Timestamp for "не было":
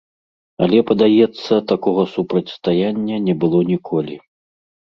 3.27-3.59